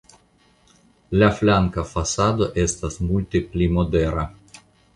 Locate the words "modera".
3.77-4.29